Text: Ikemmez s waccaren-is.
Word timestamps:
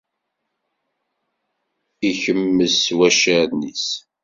Ikemmez 2.09 2.73
s 2.83 2.85
waccaren-is. 2.97 3.87